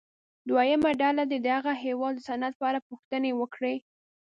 [0.47, 3.75] دویمه ډله دې د هغه هېواد د صنعت په اړه پوښتنې وکړي.